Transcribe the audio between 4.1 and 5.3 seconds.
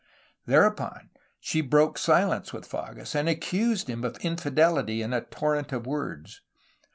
infidelity in a